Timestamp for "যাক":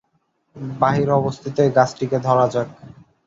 2.53-2.67